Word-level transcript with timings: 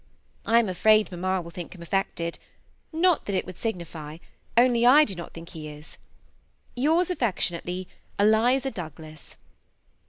I 0.47 0.57
am 0.57 0.67
afraid 0.67 1.11
mamma 1.11 1.41
will 1.41 1.51
think 1.51 1.75
him 1.75 1.83
affected; 1.83 2.39
not 2.91 3.27
that 3.27 3.35
it 3.35 3.45
would 3.45 3.59
signify, 3.59 4.17
only 4.57 4.83
I 4.83 5.05
do 5.05 5.13
not 5.13 5.31
think 5.31 5.49
he 5.49 5.67
is." 5.69 5.99
Yours, 6.85 7.11
affectionately, 7.11 7.87
"Eliza 8.17 8.71
Douglas." 8.71 9.35